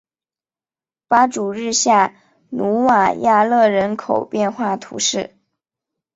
[1.07, 2.15] 巴祖日下
[2.49, 5.35] 努瓦亚勒人口变化图示